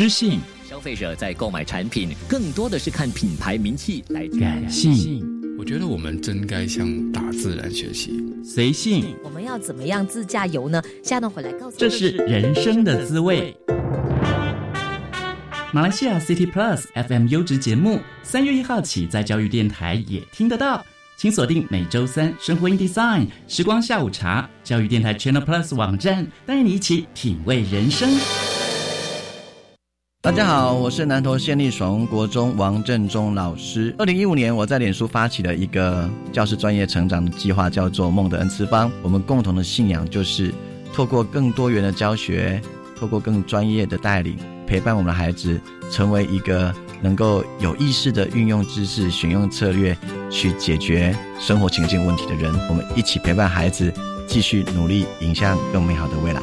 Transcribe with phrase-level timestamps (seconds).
[0.00, 5.22] 知性消费者在购买产品，更多的是看品牌名气来感性。
[5.58, 8.24] 我觉得我们真该向大自然学习。
[8.42, 10.82] 随性，我们要怎么样自驾游呢？
[11.04, 11.76] 下段回来告诉。
[11.76, 13.54] 这是人生的滋味。
[15.70, 20.82] 马来西亚 City Plus FM 优质节目，三月一号起在教育电台也听得到，
[21.18, 28.08] 请锁定每周三生活 in Design 时光下午茶，教育电台 Channel Plus 网站，带你一起品味人生。
[30.22, 33.94] 大家好，我是南投县立爽文国中王正中老师。
[33.98, 38.92] 二零一五年，我在脸书发起了一个教师专业成长的计划，叫做“梦的恩赐方”。
[39.02, 40.52] 我们共同的信仰就是
[40.92, 42.60] 透过更多元的教学，
[42.98, 45.58] 透过更专业的带领，陪伴我们的孩子
[45.90, 49.96] 成为一个能够有意识的运用知识、选用策略
[50.30, 52.52] 去解决生活情境问题的人。
[52.68, 53.90] 我们一起陪伴孩子，
[54.26, 56.42] 继续努力，迎向更美好的未来。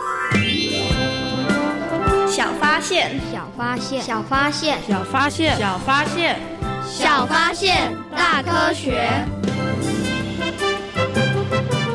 [2.81, 6.39] 小发现，小发现，小发现，小发现，小发现，
[6.83, 9.07] 小发现，大科学。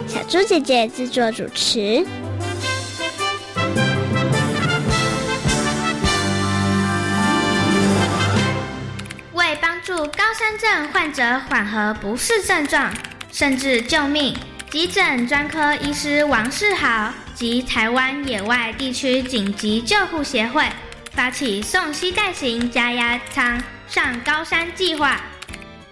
[0.07, 2.07] 小猪姐姐制作主持。
[9.33, 12.93] 为帮助高山症患者缓和不适症状，
[13.33, 14.37] 甚至救命，
[14.71, 17.13] 急诊专科医师王世豪。
[17.37, 20.65] 及台湾野外地区紧急救护协会
[21.13, 25.21] 发起送膝盖型加压舱上高山计划，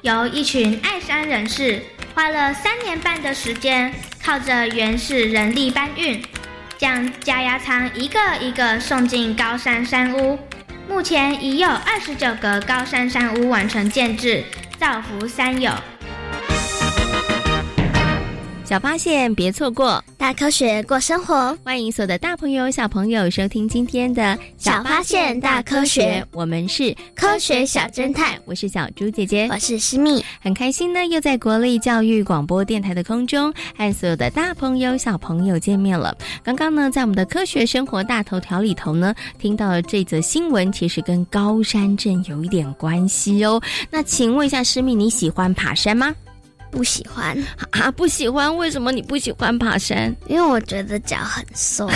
[0.01, 1.83] 由一群爱山人士
[2.15, 3.93] 花了三年半的时间，
[4.25, 6.25] 靠着原始人力搬运，
[6.79, 10.39] 将加压舱一个一个送进高山山屋。
[10.89, 14.43] 目前已有二十九个高山山屋完成建制，
[14.79, 15.73] 造福山友。
[18.65, 21.55] 小发现，别错过大科学过生活。
[21.63, 24.23] 欢迎所有的大朋友、小朋友收听今天的
[24.57, 28.39] 《小发现大科学》，我们是科学小侦探。
[28.47, 36.17] 我是小猪姐姐，我是思密，很开心呢，又在国立教育广播电台的空中和所有的大朋友、小朋友见面了。
[36.43, 43.61] 刚刚呢，在我们的科学生活大头条里头呢，听到了这则新闻，其实跟高山镇有一点关系哦。
[43.91, 46.15] 那请问一下，思密，你喜欢爬山吗？
[46.75, 47.39] 不喜欢
[47.71, 47.89] 啊！
[47.93, 48.55] 不喜欢？
[48.57, 50.13] 为什么你不喜欢爬山？
[50.27, 51.89] 因为我觉得脚很酸。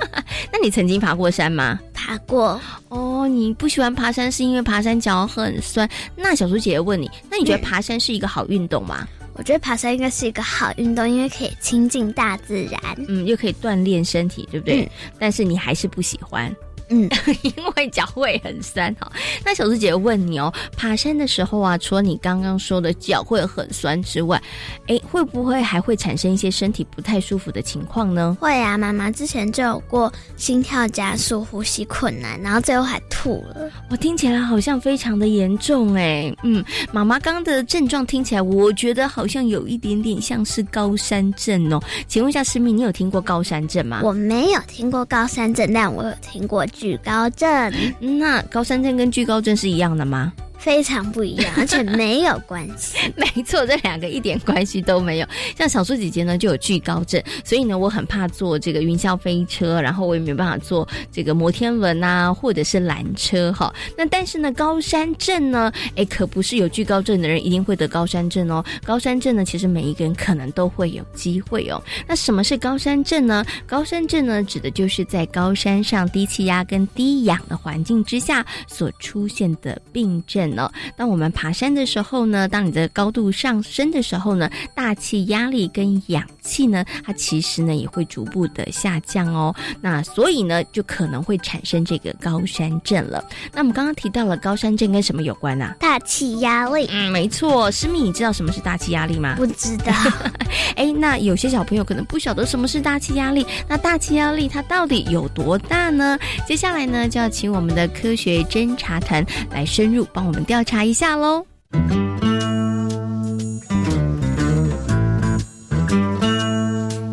[0.52, 1.80] 那你曾经爬过山吗？
[1.94, 2.60] 爬过。
[2.88, 5.88] 哦，你不喜欢爬山是因为爬山脚很酸。
[6.14, 9.08] 那小猪姐姐问你，那你觉得爬山是一个好运动吗？
[9.32, 14.86] 我觉得爬山应该是一个好运动，因为可以亲近大自然，嗯，又可以锻炼身体，对不对？
[15.18, 16.54] 但是你还是不喜欢。
[16.88, 17.08] 嗯，
[17.42, 19.10] 因为脚会很酸哈。
[19.44, 24.40] 那小师姐问你哦，爬山的时候啊，除了你刚刚说的脚会很酸之外，
[24.86, 28.36] 哎，会不会还会产生一些身体不太舒服的情况呢？
[28.40, 33.70] 会啊，妈妈之前就有过心跳加速、呼吸困难，然后最后还吐了。
[33.90, 36.32] 我听起来好像非常的严重哎。
[36.44, 41.82] 嗯，妈妈刚刚的症状听起来，我觉得好像有一点点像是高山症哦。
[42.06, 44.02] 请问一下思密，你有听过高山症吗？
[44.04, 46.64] 我没有听过高山症，但我有听过。
[46.78, 50.32] 举高症，那高山症跟惧高症是一样的吗？
[50.66, 52.98] 非常不一样， 而且没有关系。
[53.14, 55.26] 没错，这两个一点关系都没有。
[55.56, 63.72] 像小猪姐姐呢，就有惧高症，所以呢，我很怕坐这个云霄飞车，然后我也没办法坐这个摩天轮啊，或者是缆车哈。
[63.96, 68.64] 那但是呢，高山症呢，哎，可不是有惧高症的人一定会得高山症哦。
[68.84, 71.80] 高山症呢，其实每一个人可能都会有机会哦。
[72.08, 73.46] 那什么是高山症呢？
[73.68, 80.55] 高山症呢，指的就是在高山上低气压跟低氧的环境之下所出现的病症。
[80.58, 89.54] 哦，当我们爬山的时候呢，当你的高度上升的时候呢，大气压力跟氧气呢，它其实呢也会逐步的下降哦。
[89.80, 93.24] 那所以呢，就可能会产生这个高山症了。
[93.52, 95.74] 那我们刚刚提到了高山症跟什么有关呢？
[95.78, 96.88] 大气压力。
[96.90, 97.70] 嗯，没错。
[97.70, 99.34] 诗密，你知道什么是大气压力吗？
[99.36, 99.92] 不知道。
[100.76, 103.46] 哎，那有些小朋友可能不晓得什么是大气压力。
[103.68, 106.18] 那大气压力它到底有多大呢？
[106.46, 110.35] 接下来呢，就要请我们的科学侦查团来深入帮我们。
[110.44, 111.44] 调查一下喽！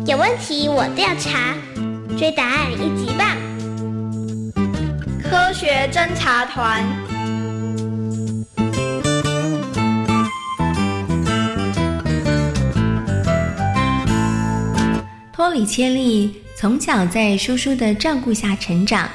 [0.06, 1.54] 有问题我调查，
[2.16, 3.36] 追答案一级棒！
[5.22, 6.84] 科学侦查团。
[15.32, 19.08] 托里切利从小在叔叔的照顾下成长。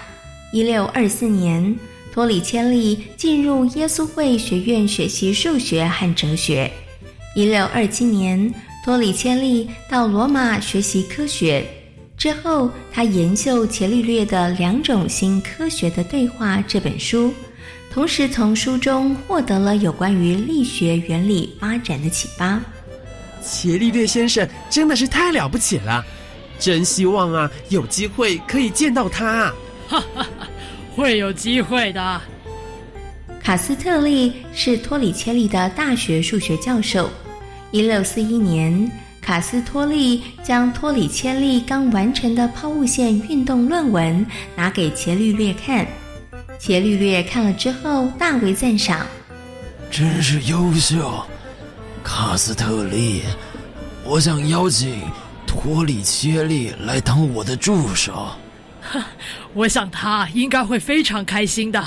[0.52, 1.74] 一六二四年。
[2.20, 6.70] 托里切利进入耶稣会学院学习数学和哲学。
[7.34, 11.66] 一六二七年，托里千利到罗马学习科学。
[12.18, 17.34] 之后，他研究伽利略的《两种新科学的对话》这本书，
[17.90, 22.62] 同时从书中获得了有关于力学原理发展的启发。
[23.42, 26.04] 伽利略先生真的是太了不起了，
[26.60, 29.54] 真希望啊有机会可以见到他。
[29.88, 30.49] 哈哈哈。
[31.00, 32.22] 会有机会的。
[33.42, 37.10] 卡斯特利是托里切利的大学数学教授。
[37.72, 38.92] 一六四一年，
[39.22, 44.26] 卡斯托利将托里切利刚完成的抛物线运动论文
[44.58, 45.88] 拿给伽利略看。
[46.58, 49.08] 伽利略看了之后大为赞赏
[49.90, 51.24] ：“真是优秀，
[52.04, 53.22] 卡斯特利！
[54.04, 55.00] 我想邀请
[55.48, 58.28] 托里切利来当我的助手。”
[59.54, 61.84] 我想他应该会非常开心的。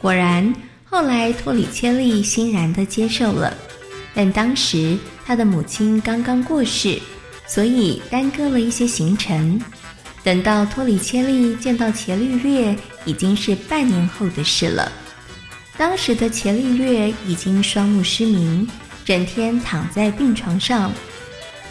[0.00, 0.54] 果然，
[0.84, 3.56] 后来托里切利欣然的接受了，
[4.14, 6.98] 但当时他的母亲刚刚过世，
[7.46, 9.60] 所以耽搁了一些行程。
[10.22, 14.90] 等到托里切利见到伽利略，已经是半年后的事了。
[15.78, 18.68] 当时的伽利略已经双目失明，
[19.04, 20.92] 整天躺在病床上。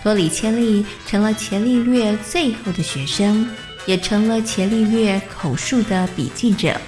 [0.02, 3.48] 托里切利成了伽利略最后的学生。
[3.90, 6.80] 也成了伽利略口述的笔记者。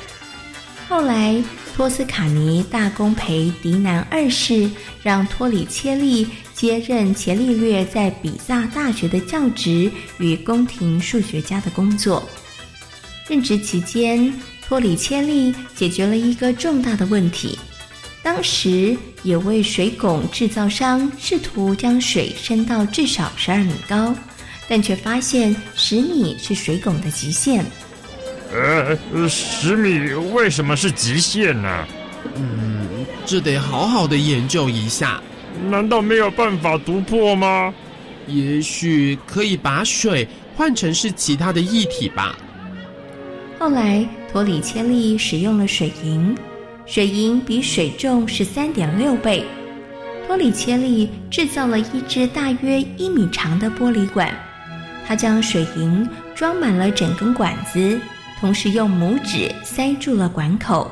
[0.88, 1.44] 后来，
[1.74, 4.70] 托斯卡尼大公培迪南二世
[5.02, 12.30] 让托里切利接任伽利略在比萨大学的教职与宫廷数学家的工作。
[13.28, 14.32] 任职期间，
[14.68, 17.58] 托里切利解决了一个重大的问题。
[18.22, 24.14] 当时，有位水拱制造商试图将水升到至少十二米高。
[24.72, 27.66] 但却发现十米是水拱的极限。
[28.54, 28.98] 呃，
[29.28, 31.86] 十米为什么是极限呢？
[32.38, 32.88] 嗯，
[33.26, 35.22] 这得好好的研究一下。
[35.70, 37.74] 难道没有办法突破吗？
[38.28, 40.26] 也许可以把水
[40.56, 42.38] 换成是其他的液体吧。
[43.60, 46.34] 后来，托里切利使用了水银，
[46.86, 49.44] 水银比水重是三点六倍。
[50.26, 54.34] 托里切利制造了一只大约一米长的玻璃管。
[55.08, 58.00] 他将水银装满了整根管子，
[58.40, 60.90] 同时用拇指塞住了管口，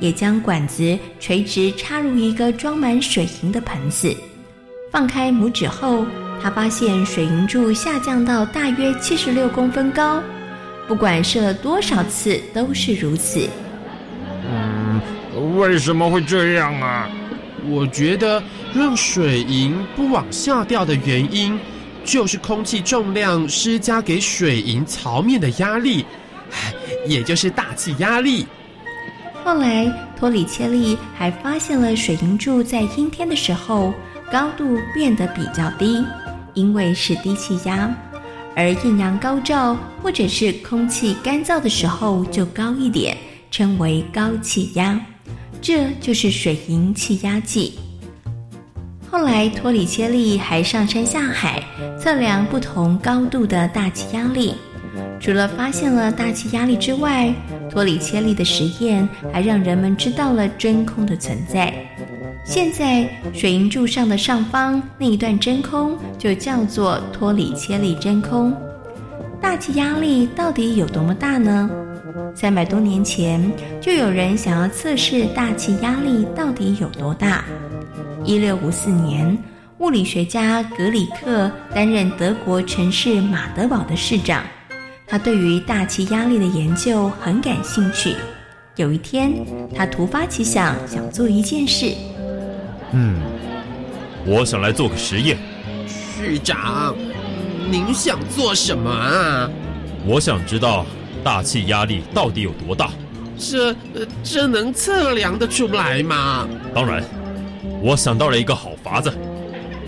[0.00, 4.14] 也将管子垂直插入一个装满水银的盆子。
[4.92, 6.04] 放开拇指后，
[6.42, 10.22] 他发现水银柱下降到大约七十六公分高。
[10.86, 13.48] 不管射了多少次，都是如此。
[14.46, 15.00] 嗯，
[15.56, 17.08] 为什么会这样啊？
[17.66, 18.42] 我觉得
[18.74, 21.58] 让水银不往下掉的原因。
[22.04, 26.04] 就是空气重量施加给水银槽面的压力，
[27.08, 28.46] 也就是大气压力。
[29.42, 29.86] 后来，
[30.18, 33.92] 托里切利还发现了水银柱在阴天的时候
[34.32, 36.04] 高度变得比较低，
[36.54, 37.88] 因为是低气压；
[38.56, 43.16] 而艳阳高照或者是空气干燥的时候就高一点，
[43.50, 44.98] 称为高气压。
[45.60, 47.74] 这就是水银气压计。
[49.16, 51.62] 后来，托里切利还上山下海
[51.96, 54.56] 测量不同高度的大气压力。
[55.20, 57.32] 除了发现了大气压力之外，
[57.70, 61.72] 托里切利的实验还让人们知道了真空的存在。
[62.44, 68.52] 现在水银柱上的上方那一段真空就叫做托里切利真空。
[69.40, 71.70] 大气压力到底有多么大呢？
[72.34, 73.40] 三百多年前
[73.80, 77.44] 就有人想要测试大气压力到底有多大。
[78.24, 79.36] 一六五四年。
[79.78, 84.42] 物理学家格里克担任德国城市马德堡的市长，
[85.06, 88.14] 他对于大气压力的研究很感兴趣。
[88.76, 89.32] 有一天，
[89.74, 91.92] 他突发奇想，想做一件事。
[92.92, 93.20] 嗯，
[94.24, 95.36] 我想来做个实验。
[95.86, 96.94] 市长，
[97.68, 99.50] 您想做什么啊？
[100.06, 100.86] 我想知道
[101.24, 102.90] 大气压力到底有多大。
[103.36, 103.74] 这
[104.22, 106.48] 这能测量得出来吗？
[106.72, 107.02] 当然，
[107.84, 109.12] 我想到了一个好法子。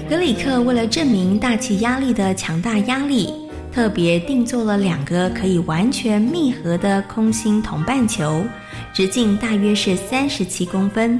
[0.07, 3.33] 格里克为了证明大气压力的强大压力，
[3.73, 8.45] 特别定做了两个可以完全密合的空心铜半球，
[8.93, 11.19] 直径大约是三十七公分。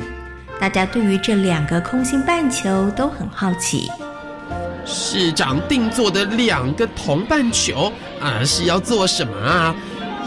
[0.61, 3.91] 大家对于这两个空心半球都很好奇。
[4.85, 7.91] 市长定做的两个铜半球
[8.21, 9.75] 啊，是要做什么啊？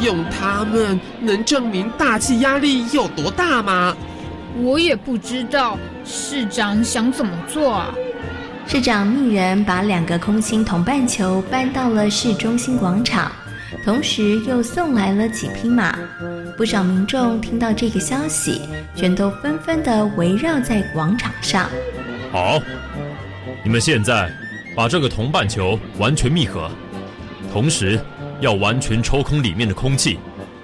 [0.02, 3.96] 用它们能证明大气压力有多大吗？
[4.62, 7.94] 我也不知道，市长想怎么做啊？
[8.68, 13.32] 市长命人把两个空心铜半球搬到了市中心广场，
[13.84, 15.98] 同时又送来了几匹马。
[16.58, 18.62] 不少民众听到这个消息，
[18.96, 21.70] 全都纷纷的围绕在广场上。
[22.32, 22.60] 好，
[23.64, 24.30] 你们现在
[24.76, 26.70] 把这个铜半球完全密合，
[27.52, 28.00] 同时
[28.42, 30.20] 要完全抽空里面的空气，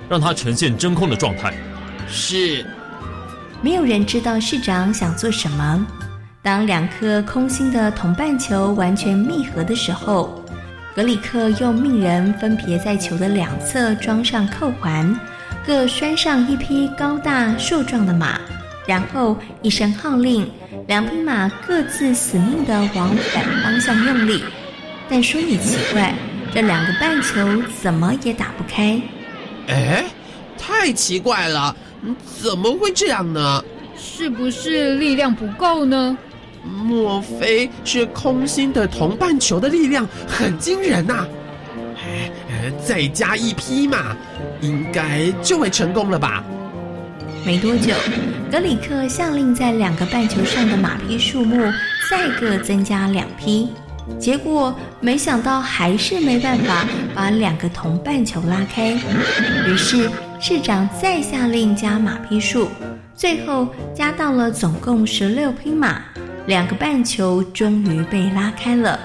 [0.10, 1.54] 让它呈现真空的状态。
[2.08, 2.64] 是。
[3.62, 5.86] 没有人知道市长想做什么。
[6.42, 10.44] 当两颗空心的铜半球完全密合的时候，
[10.96, 15.20] 格里克又命人分别在球的两侧装上扣环，
[15.66, 18.40] 各拴上一匹高大硕壮的马，
[18.86, 20.48] 然后一声号令，
[20.88, 24.44] 两匹马各自死命地往反方向用力。
[25.10, 26.14] 但说也奇怪，
[26.54, 29.02] 这两个半球怎么也打不开。
[29.68, 30.06] 哎，
[30.58, 31.76] 太奇怪了，
[32.42, 33.64] 怎么会这样呢？
[33.98, 36.18] 是不是力量不够呢？
[36.64, 41.26] 莫非是空心的铜半球的力量很惊人呐？
[42.84, 44.16] 再加一匹嘛，
[44.62, 46.44] 应该就会成功了吧？
[47.46, 47.94] 没多久，
[48.52, 51.72] 格里克下令在两个半球上的马匹数目
[52.10, 53.70] 再各增加两匹，
[54.20, 58.98] 结果没想到还是没办法把两个铜半球拉开。
[59.68, 62.68] 于是市长再下令加马匹数，
[63.16, 66.02] 最后加到了总共十六匹马。
[66.46, 69.00] 两个半球终于被拉开了，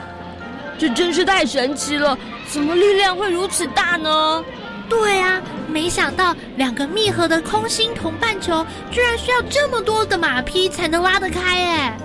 [0.77, 2.19] 这真是太神奇了！
[2.47, 4.45] 怎么力量会如此大呢？
[4.91, 11.97] 对啊，没想到两个密合的空心铜半球，居然需要这么多的马匹才能拉得开哎！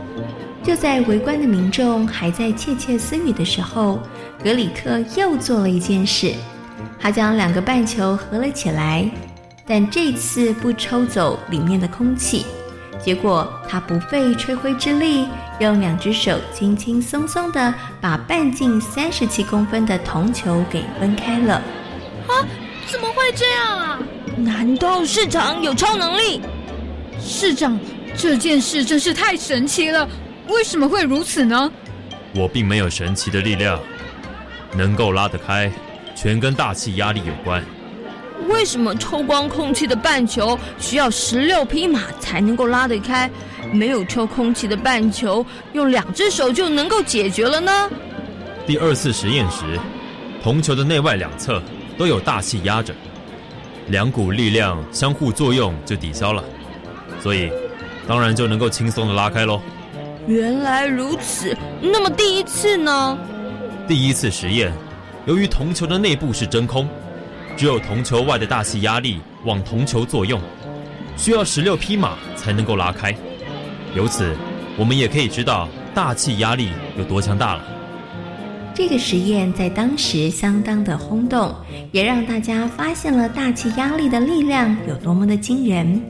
[0.64, 4.00] 就在围观的民众还在窃窃私语的时候，
[4.42, 6.32] 格里克又做了一件事，
[7.06, 9.08] 他将两个半球合了起来，
[9.68, 12.48] 但这次不抽走里面的空气。
[13.00, 15.28] 结果他不费吹灰之力，
[15.60, 17.72] 用两只手轻轻松松的
[18.02, 21.62] 把半径三十七公分的铜球给分开了。
[22.28, 22.42] 啊，
[22.88, 24.00] 怎么会这样啊？
[24.38, 26.42] 难道市长有超能力？
[27.22, 27.80] 市长，
[28.18, 30.10] 这件事真是太神奇了！
[30.48, 31.72] 为什么会如此呢？
[32.34, 33.80] 我并没有神奇的力量，
[34.76, 35.72] 能够拉得开，
[36.16, 37.64] 全跟大气压力有关。
[38.50, 43.30] 为什么抽光空气的半球需要十六匹马才能够拉得开？
[43.72, 47.90] 没有抽空气的半球，用两只手就能够解决了呢？
[48.68, 49.80] 第二次实验时，
[50.44, 51.62] 铜球的内外两侧
[51.98, 52.94] 都有大气压着，
[53.88, 56.44] 两股力量相互作用就抵消了，
[57.22, 57.50] 所以
[58.08, 59.62] 当然就能够轻松的拉开喽。
[60.28, 63.18] 原来如此，那么第一次呢？
[63.88, 64.74] 第一次实验，
[65.26, 66.88] 由于铜球的内部是真空。
[67.58, 70.42] 只有铜球外的大气压力往铜球作用，
[71.16, 73.16] 需要十六匹马才能够拉开。
[73.96, 74.36] 由此，
[74.78, 77.64] 我们也可以知道大气压力有多强大了。
[78.74, 81.56] 这个实验在当时相当的轰动，
[81.94, 86.02] 也让大家发现了大气压力的力量有多么的惊人。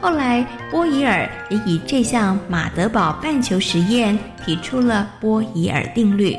[0.00, 6.38] 后来，波伊尔也以这项马德堡半球实验提出了波伊尔定律。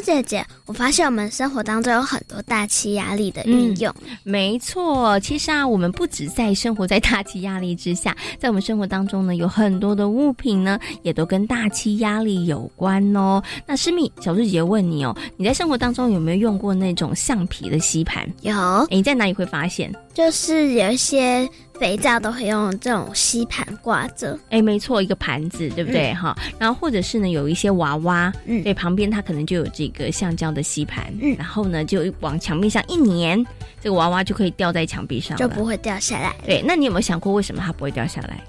[0.00, 3.94] 姐姐，我发现我们生活当中有很多大气压力的运用。
[4.22, 13.42] 没错，其实啊，我们不止在生活在大气压力之下，在我们生活当中呢，有很多的物品呢，也都跟大气压力有关哦。
[13.66, 18.28] 那诗密小猪姐姐问你哦，你在生活当中有没有用过那种橡皮的吸盘？
[18.42, 18.54] 有。
[18.90, 19.94] 你在哪里会发现？
[20.14, 24.38] 就是有一些肥皂都会用这种吸盘挂着。
[24.50, 26.12] 哎，没错，一个盘子，对不对？
[26.14, 33.44] 哈，然后或者是呢，有一些娃娃，嗯，对，旁边它可能就有这个橡胶的吸盘，嗯，然后呢，就往墙壁上一粘，
[33.80, 36.34] 这个娃娃就可以掉在墙壁上，就不会掉下来。
[36.44, 38.40] 对，那你有没有想过为什么它不会掉下来？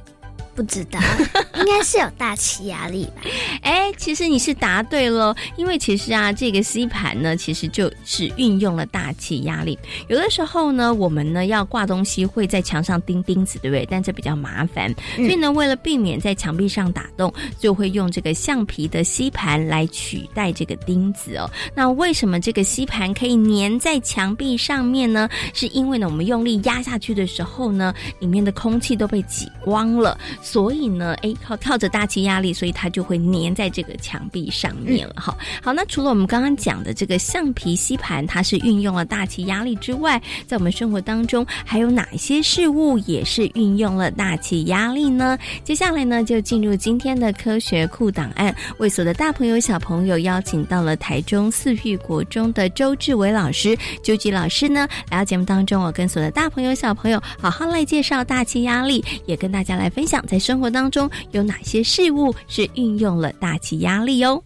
[0.60, 1.00] 不知道，
[1.56, 3.22] 应该是有大气压力吧？
[3.64, 9.80] 哎，其实你是答对了，因为其实啊，这个吸盘呢，其实就是运用了大气压力。
[10.10, 13.88] 有的时候呢，我们呢要挂东西会在墙上钉钉子，对不对？
[13.90, 21.50] 但这比较麻烦，所以呢，为了避免在墙壁上打洞，就会用这个橡皮的吸盘来取代这个钉子哦。
[21.74, 25.30] 那为什么这个吸盘可以粘在墙壁上面呢？
[25.54, 30.18] 是因为呢，我们用力压下去的时候呢，里面的空气都被挤光了。
[30.52, 35.38] 所以呢，哎，靠靠着大气压力，所以它就会粘在这个墙壁上面了哈。
[35.62, 45.38] 好，那除了我们刚刚讲的这个橡皮吸盘，它是运用了大气压力之外，在我们生活当中还有哪些事物也是运用了大气压力呢？
[45.64, 60.39] 接下来呢，就进入今天的科学库档案，为所有的大朋友小朋友邀请到了台中四育国中的周志伟老师，究极老师呢来到节目当中，我跟所有的大朋友小朋友好好来介绍大气压力，也跟大家来分享在。
[60.40, 64.42] 生活当中有哪些事物是运用了大气压力哦？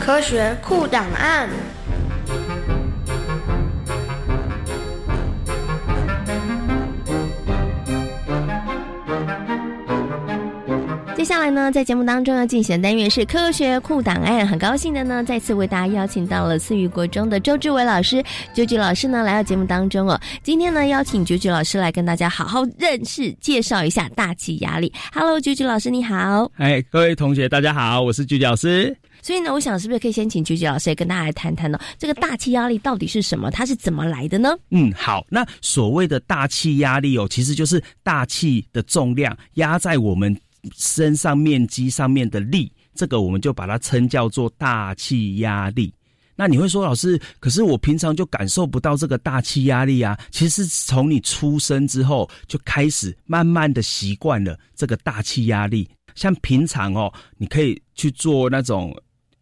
[0.00, 1.48] 科学库档案。
[11.20, 14.48] 接下来呢，在节目当中要进行的单元是科学库档案。
[14.48, 18.24] 很高兴的呢，再次为大家邀请到了四育国中的周志伟老师。
[18.54, 20.18] 九九老师呢来到节目当中哦。
[20.42, 24.90] 今天呢，邀请九九老师来跟大家好好认识、介绍一下大气压力。
[25.12, 26.50] Hello，九九老师你好。
[26.56, 28.96] 哎，各位同学大家好，我是九九老师。
[29.20, 31.78] 所以呢，我想是不是可以先请九九老师也跟大家来谈谈呢？
[31.98, 33.50] 这个大气压力到底是什么？
[33.50, 34.56] 它是怎么来的呢？
[34.70, 35.22] 嗯，好。
[35.28, 40.34] 那所谓的大气压力哦，其实就是大气的重量压在我们。
[40.76, 45.92] 身上面积上面的力，这个我们就把它称叫做大气压力。
[46.36, 50.18] 那你会说，老师，可是我平常就感受不到这个大气压力啊？
[50.30, 55.86] 其实从你出生之后就开始慢慢的习惯了这个大气压力。
[56.14, 58.96] 像平常哦，你可以去做那种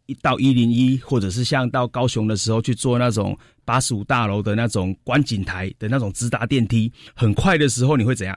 [0.07, 8.37] 一到一零一，或者是像到高雄的时候去做那种八十五大楼的那种观景台的那种直达电梯，很快的时候你会怎样？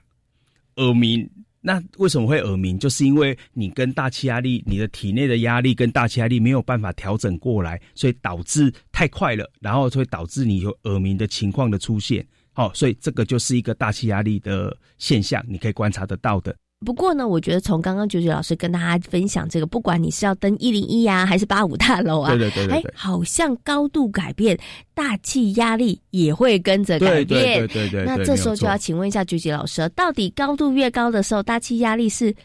[0.76, 1.28] 耳鸣。
[1.62, 2.78] 那为什么会耳鸣？
[2.80, 12.26] 就是因为你跟大气压力，你的体内的压力跟大气压力没有办法调整过来，所以导致太快了，然后会导致你有耳鸣的情况的出现。
[12.54, 16.56] 好，所以这个就是一个大气压力的现象，你可以观察得到的。
[16.84, 24.58] 不过呢，我觉得从刚刚九九老师跟大家分享这个，不管你是要登一零一啊，还是八五大楼啊，对对对对，哎，好像高度改变，
[24.94, 27.28] 大气压力也会跟着改变。
[27.28, 28.06] 对对对对。
[28.06, 32.36] 那这时候就要请问一下九九老师，到底高度越高的时候，大气压力是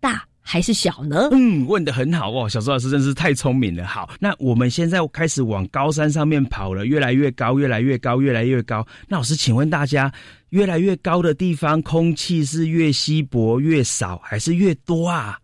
[0.00, 0.24] 大？
[0.46, 1.30] 还是小呢？
[1.32, 3.86] 嗯，问的很好哦，小周老师真是太聪明了。
[3.86, 8.86] 好，那我们现在开始往高山上面跑了，越来越高，越来越高，越来越高。
[9.08, 10.12] 那老师，请问大家，
[10.54, 15.36] 越来越高的地方，空气是越稀薄越少，还是越多啊？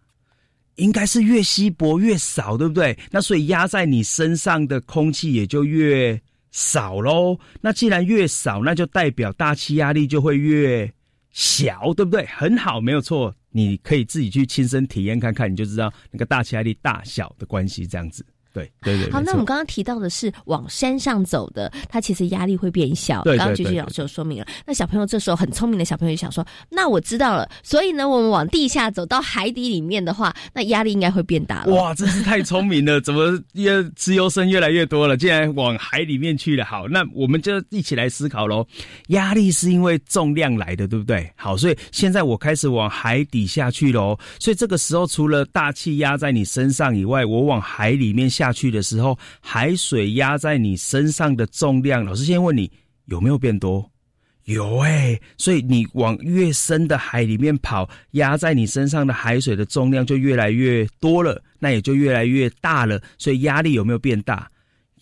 [0.77, 2.97] 应该是越稀薄越少，对不对？
[3.11, 6.19] 那所以压在你身上的空气也就越
[6.53, 7.37] 少喽。
[7.61, 10.89] 那既然越少，那就代表大气压力就会越
[11.33, 12.25] 小，对不对？
[12.27, 13.35] 很好，没有错。
[13.51, 18.25] 你可以自己去亲身体验看看，你就知道那个大气压力大小的关系，这样子。
[18.53, 23.23] 对对对，好，那我们刚刚提到的是往山上走的，它其实压力会变小。
[23.23, 24.47] 对刚刚菊菊老师有说明了。
[24.67, 31.73] 那小朋友这时候很聪明的小朋友就想说，那我知道了，所以呢，我们往地下走到海底里面的话，那压力应该会变大了。
[31.73, 33.01] 哇，真是太聪明了！
[33.01, 35.17] 怎么越自由生越来越多了？
[35.17, 36.65] 竟然往海里面去了。
[36.65, 38.67] 好，那我们就一起来思考喽。
[39.09, 41.31] 压力是因为重量来的，对不对？
[41.37, 44.19] 好，所以现在我开始往海底下去喽。
[44.41, 48.29] 所以这个时候，除了大气压在你身上以外，我往海里面。
[48.41, 52.71] 下去的时候，海水压在你身上的重量，老师先问你
[53.05, 53.87] 有没有变多？
[54.47, 62.99] 有哎，所以你往越深的海里面跑，压在你身上的海水的重量就越来越多了，那也就越来越大了。
[63.19, 64.51] 所以压力有没有变大？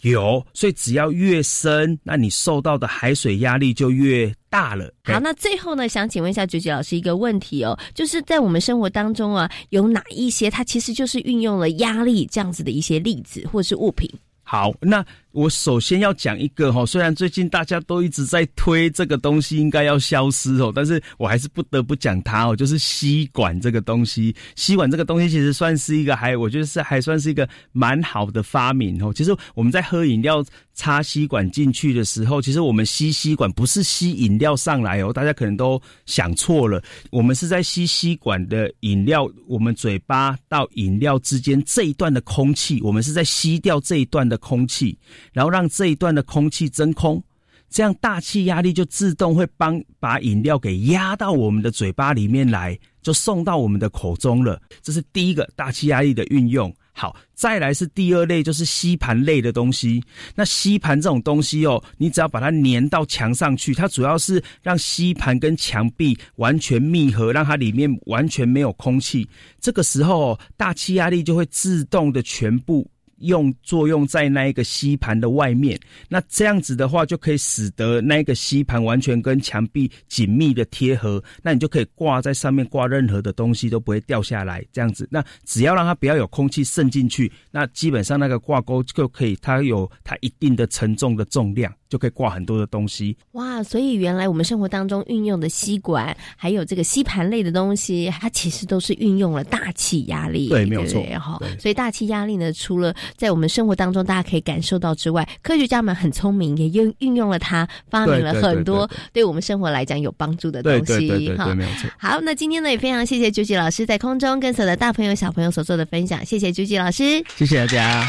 [0.02, 4.92] 有，所以只要越深，那你受到的海水压力就越大了。
[5.04, 14.08] 好，那最后呢，想请问一下九九老师一个问题哦，就是在我们生活当中啊，有哪一些它其实就是运用了压力这样子的一些例子或是物品？
[14.42, 15.04] 好，那
[15.38, 24.34] 我首先要讲一个哈，虽然最近大家都一直在推这个东西应该要消失哦，但是我还是不得不讲它哦，就是吸管这个东西。
[24.56, 29.12] 吸管这个东西其实算是一个还，我觉得是还算是一个蛮好的发明哦。
[29.14, 44.36] 其实我们在喝饮料插吸管进去的时候，其实我们吸吸管不是吸饮料上来哦，大家可能都想错了，我们是在吸吸管的饮料，我们嘴巴到饮料之间这一段的空气，我们是在吸掉这一段的。
[44.48, 44.98] 空气，
[45.32, 47.22] 然后让这一段的空气真空，
[47.68, 54.60] 这样大气压力就自动会帮把饮料给压到我们的嘴巴里面来，就送到我们的口中了。
[54.82, 56.74] 这是第一个大气压力的运用。
[56.92, 60.02] 好，再来是第二类，就是吸盘类的东西。
[60.34, 69.28] 那吸盘这种东西哦，你只要把它粘到墙上去，它主要是让吸盘跟墙壁完全密合，让它里面完全没有空气。
[69.60, 72.90] 这个时候，大气压力就会自动的全部。
[73.20, 75.78] 用作用在那一个吸盘的外面，
[76.08, 84.64] 那这样子的话，就可以使得那个吸盘完全跟墙壁紧密的贴合，那你就可以挂在上面，挂任何的东西都不会掉下来。
[84.72, 91.72] 这样子，那只要让它不要有空气渗进去，那基本上那个挂钩就可以，它有它一定的承重的重量。
[91.88, 93.62] 就可以挂很多的东西哇！
[93.62, 100.50] 所以原来我们生活当中运用的吸管，还有这个吸盘类的东西，它其实都是运用了大气压力。
[100.50, 101.02] 对，没有错。
[101.18, 111.34] 哈，所以大气压力呢，除了在我们生活当中大家可以感受到之外，科学家们很聪明，也用运用了它，发明了很多对我们生活来讲有帮助的东西。
[111.36, 111.90] 哈，没有错。
[111.98, 118.08] 好，那今天呢也非常谢谢朱吉老师在空中跟所有的大朋友小朋友所做的分享，谢谢朱吉老师，谢谢大家。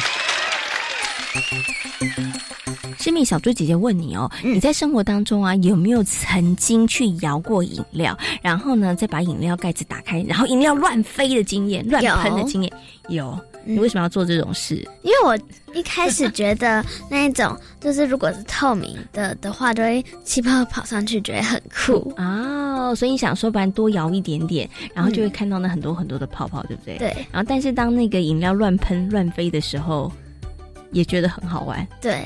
[2.97, 12.71] 生命小猪姐姐问你哦，你在生活当中啊有没有曾经去摇过饮料，然后呢再把饮料盖子打开，然后饮料乱飞的经验、乱喷的经验？
[13.07, 13.39] 有。
[13.65, 14.75] 你为什么要做这种事？
[15.03, 15.37] 因为我
[15.73, 22.93] 一开始觉得那一种就是如果是透明的的话，就会气泡跑上去，觉得很酷哦。
[22.95, 26.97] 所以你想说，不然多摇一点点，然后就会看到那很多很多的泡泡，对不对？
[26.97, 27.07] 对。
[27.31, 30.11] 然后，但是当那个饮料乱喷乱飞的时候。
[30.91, 32.25] 也觉得很好玩，对，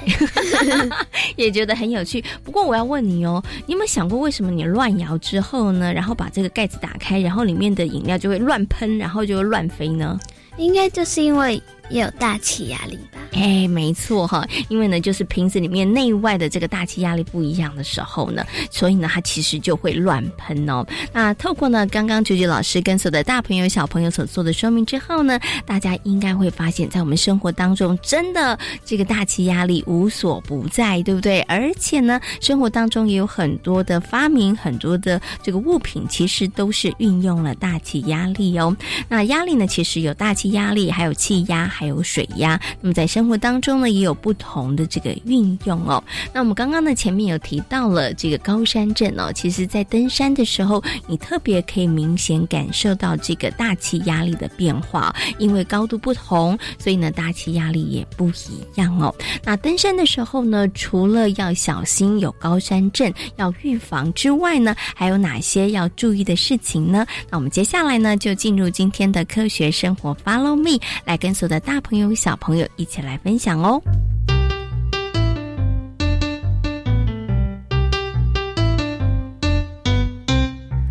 [1.35, 2.23] 也觉得很有趣。
[2.45, 5.91] 不过我要问你哦，你有没有想过为什么你乱摇之后呢？
[5.91, 10.17] 然后把这个盖子打开，然后里面的饮料就会乱喷，然后就会乱飞呢？
[10.57, 11.61] 应该就是因为。
[11.89, 13.19] 也有大气压力吧？
[13.33, 20.85] 哎，没错哈，因为呢，就是瓶子里面内外的这个大气压力不一样的时候呢，所以呢，它其实就会乱喷哦。
[21.11, 31.41] 那透过呢，刚刚九九老师跟所有的大朋友小朋友所做的说明之后呢，大家应该会发现，在我们生活当中，真的这个大气压力无所不在，对不对？
[31.41, 38.75] 而且呢，生活当中也有很多的发明，很多的这个物品，其实都是运用了大气压力哦。
[39.09, 41.72] 那压力呢，其实有大气压力，还有气压。
[41.73, 46.01] 还有水压，那么在生活当中呢，也有不同的这个运用哦。
[46.31, 59.13] 那我们刚刚呢，前面有提到了这个高山症哦，其实在登山的时候，你特别可以明显感受到这个大气压力的变化，因为高度不同，所以呢，大气压力也不一样哦。
[59.43, 67.03] 那登山的时候呢，除了要小心有高山症要预防之外呢，还有哪些要注意的事情呢？
[67.31, 71.62] 那我们接下来呢，就进入今天的科学生活，Follow me，来跟所有的。
[71.65, 73.81] 大朋友、小朋友一起来分享哦！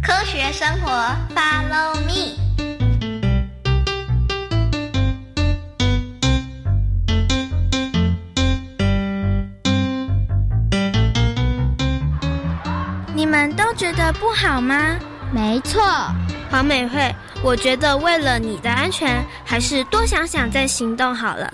[0.02, 0.90] 科学生活
[1.34, 2.38] ，Follow me。
[13.14, 14.96] 你们都觉得不好吗？
[15.32, 15.82] 没错，
[16.50, 17.14] 黄美惠。
[17.42, 21.52] 我觉得为了你的安全，还是多想想再行动好了。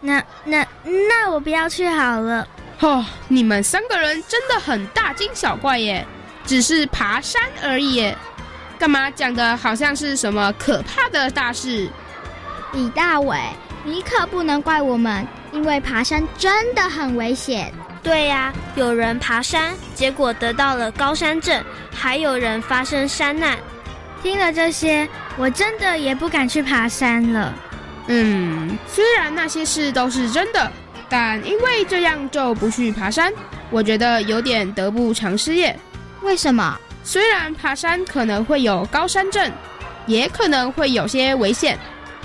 [0.00, 2.46] 那那那我不要去好了。
[2.80, 6.04] 哦，你们三个人真的很大惊小怪耶，
[6.44, 8.12] 只是爬山而已，
[8.78, 11.88] 干嘛讲的好像是什么可怕的大事？
[12.72, 13.38] 李大伟，
[13.84, 17.72] 你可不能怪我们，因为爬山真的很危险。
[18.02, 23.56] 对呀，有人爬山，结果得到了高山症，还有人发生山难。
[24.22, 27.54] 听了这些，我真的也不敢去爬山了。
[28.06, 30.70] 嗯，虽然那些事都是真的，
[31.08, 33.32] 但因为这样就不去爬山，
[33.70, 35.78] 我觉得有点得不偿失耶。
[36.22, 36.78] 为什么？
[37.04, 39.50] 虽然爬山可能会有高山症，
[40.06, 41.78] 也可能会有些危险，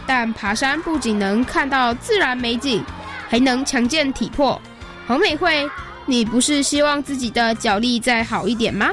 [0.05, 2.83] 但爬山不仅能看到自然美景，
[3.29, 4.61] 还能强健体魄。
[5.07, 5.69] 黄美惠，
[6.05, 8.89] 你不是希望自己的脚力再好一点吗？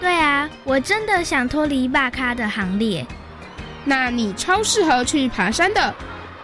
[0.00, 3.06] 对啊，我真的想脱离霸咖的行列。
[3.84, 5.94] 那你超适合去爬山的。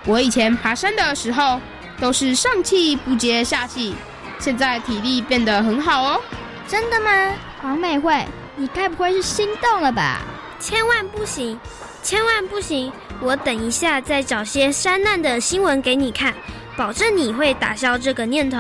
[0.07, 1.61] 我以前爬山的时候
[2.01, 3.95] 都是上气不接下气，
[4.39, 6.21] 现在体力变得很好哦。
[6.67, 7.33] 真的吗？
[7.61, 8.25] 黄美惠，
[8.57, 10.21] 你该不会是心动了吧？
[10.59, 11.59] 千万不行，
[12.03, 12.93] 千万不行！
[13.21, 16.35] 我等一下再找些山难的新闻给你看，
[16.77, 18.59] 保证你会打消这个念头。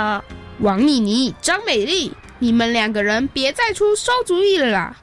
[0.60, 4.96] 王妮妮、张美丽，你们两个人别再出馊主意了啦！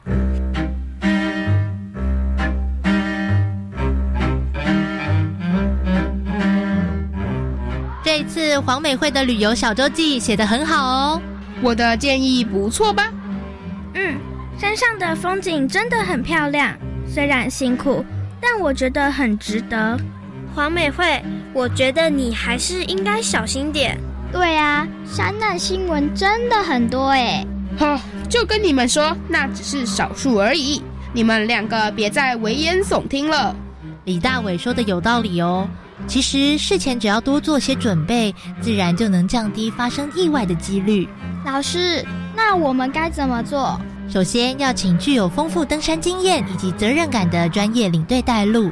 [8.03, 11.21] 这次黄美惠的旅游小周记写得很好哦，
[11.61, 13.09] 我的建议不错吧？
[13.93, 14.17] 嗯，
[14.59, 18.05] 山上的风景真的很漂亮，虽然辛苦，
[18.41, 19.97] 但我觉得很值得。
[20.53, 23.97] 黄美惠，我觉得你还是应该小心点。
[24.31, 27.45] 对啊，山难新闻真的很多哎。
[27.77, 30.81] 好，就跟你们说，那只是少数而已，
[31.13, 33.55] 你们两个别再危言耸听了。
[34.05, 35.67] 李大伟说的有道理哦。
[36.07, 41.07] 其实事前只要多做些准备，自然就能降低发生意外的几率。
[41.45, 42.03] 老师，
[42.35, 43.79] 那我们该怎么做？
[44.09, 48.69] 首先要请具有丰富登山经验以及责任感的专业领队带路，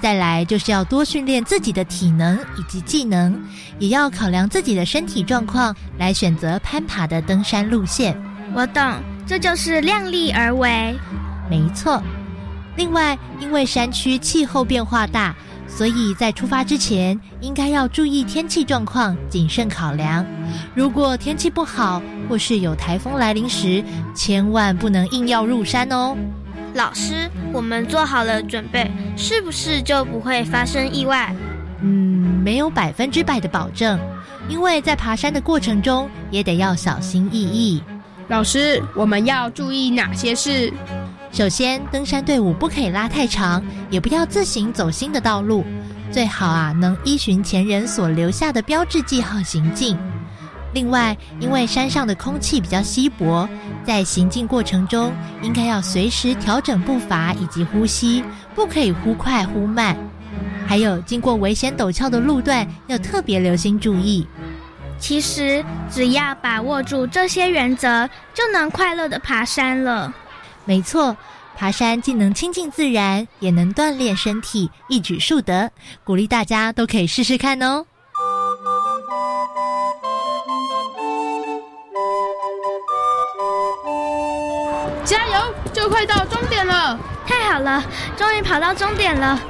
[0.00, 3.38] 再来就是要多训练自己的体能以及技能，
[3.78, 8.16] 也要考量自己的身体状况来选择攀爬的登山路线。
[8.54, 8.82] 我懂，
[9.26, 10.94] 这就是量力而为。
[11.50, 12.02] 没错。
[12.76, 15.34] 另外，因为山区气候变化大。
[15.68, 20.26] 所以在出发之前，应该要注意天气状况，谨慎考量。
[20.74, 23.80] 如果天气不好，或是有台风来临时，
[24.12, 26.16] 千万不能硬要入山哦。
[26.74, 31.34] 老师，我们做好了准备，是不是就不会发生意外？
[31.82, 33.98] 嗯，没有百分之百的保证，
[34.48, 37.82] 因为在爬山的过程中，也得要小心翼翼。
[38.28, 40.72] 老师，我们要注意哪些事？
[41.32, 45.64] 首先，登山队伍不可以拉太长，也不要自行走新的道路，
[46.12, 49.96] 最好啊能依循前人所留下的标志记号行进。
[50.72, 53.48] 另外，因为山上的空气比较稀薄，
[53.84, 59.96] 在行进过程中应该要随时调整步伐以及呼吸，不可以忽快忽慢。
[60.66, 64.26] 还有，经过危险陡峭的路段，要特别留心注意。
[65.00, 70.14] 其实，只要把握住这些原则，就能快乐的爬山了。
[70.64, 71.16] 没错，
[71.56, 75.72] 爬山既能亲近自然，也能锻炼身体，一举数得。
[76.04, 77.86] 鼓励大家都可以试试看哦！
[85.80, 86.98] 就快到终点了！
[87.26, 87.82] 太好了，
[88.14, 89.40] 终于跑到终点了！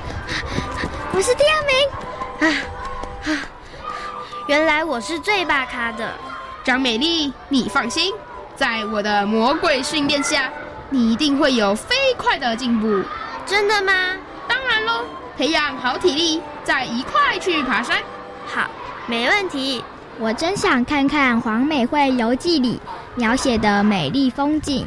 [1.12, 1.88] 我是第二名！
[2.38, 2.46] 啊
[3.26, 3.42] 啊！
[4.46, 6.08] 原来我是最大咖的
[6.62, 8.14] 张美丽，你放心，
[8.54, 10.48] 在我的魔鬼训练下。
[10.88, 13.02] 你一定会有飞快的进步，
[13.44, 13.92] 真的吗？
[14.46, 15.04] 当然喽！
[15.36, 17.96] 培养好体力，再一块去爬山。
[18.46, 18.70] 好，
[19.08, 19.84] 没问题。
[20.20, 22.80] 我真想看看黄美惠游记里
[23.16, 24.86] 描写的美丽风景，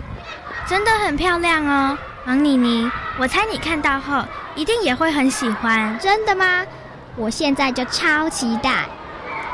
[0.74, 1.96] 真的很漂亮哦。
[2.26, 4.24] 王妮妮，我猜你看到后
[4.56, 5.96] 一定也会很喜欢。
[6.00, 6.66] 真的吗？
[7.16, 8.88] 我现在就超期待。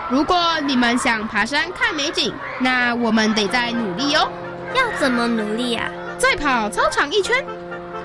[0.10, 4.32] 如果你们想爬山看美景，那我们得再努力哦。
[4.73, 5.89] 要怎么努力啊？
[6.17, 7.45] 再跑操场一圈？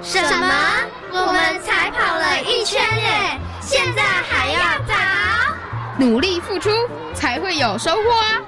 [0.02, 0.52] 什么？
[1.12, 4.96] 我们才跑了一圈耶，现在还要跑？
[5.98, 6.68] 努力付出
[7.14, 8.40] 才会有收获啊！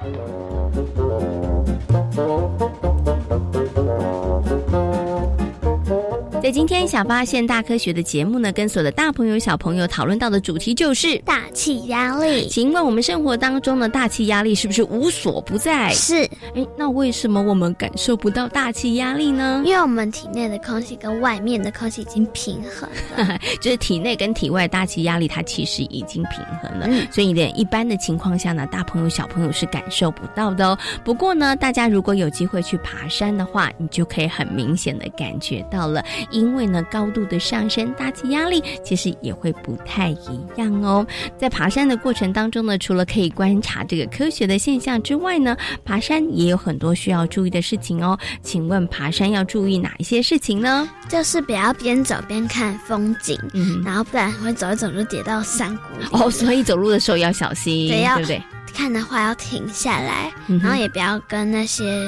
[6.47, 12.47] 在今天小发现大科学的节目呢，跟所有的大朋友小朋友讨论到的主题就是大气压力。
[12.49, 15.91] 请问我们生活当中的大气压力是不是无所不在？
[15.93, 16.19] 是。
[16.55, 19.61] 哎，那为什么我们感受不到大气压力呢？
[19.67, 30.79] 因为我们体内的空气跟外面的空气已经平衡了， 就是体内跟体外大气压力它其实已经平衡了，所以连一般的情况下呢，大朋友小朋友是感受不到的哦。
[31.03, 36.05] 不过呢，大家如果有机会去爬山的话，你就可以很明显的感觉到了。
[36.37, 41.07] 因为呢，高度的上升，大气压力其实也会不太一样哦。
[41.39, 48.19] 在爬山的过程当中呢，除了可以观察这个科学的现象之外呢，爬山也有很多需要注意的事情哦。
[48.43, 50.87] 请问爬山要注意哪一些事情呢？
[51.09, 56.31] 就是不要边走边看风景，嗯，然后不然会走一走就跌到山谷 哦。
[56.31, 58.43] 所以走路的时候要小心，对不对？
[58.75, 62.05] 看的话要停下来，然后也不要跟那些。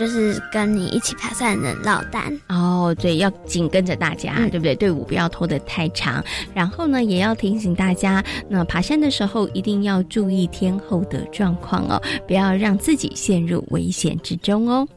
[0.00, 2.34] 就是跟你一起爬山的人落单。
[2.48, 4.74] 哦，对，要紧跟着大家，对不对？
[4.74, 6.24] 队伍不要拖得太长。
[6.54, 14.88] 然后呢，也要提醒大家，那爬山的时候一定要注意天候的状况哦，不要让自己陷入危险之中哦。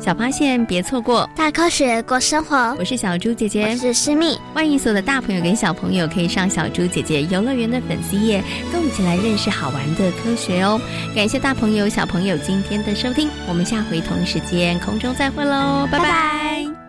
[0.00, 2.74] 小发现，别错过大科学过生活。
[2.78, 4.40] 我是小猪姐姐，我是诗蜜。
[4.54, 10.80] 欢迎所有的大朋友跟小朋友可以上小猪姐姐游乐园的粉丝页，跟我们一起来认识好玩的科学哦。
[11.14, 16.79] 感谢大朋友小朋友今天的收听，我们下回同一时间空中再会喽，拜拜。